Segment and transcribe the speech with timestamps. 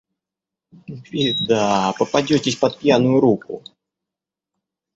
[1.11, 3.61] Беда, попадетесь под пьяную руку.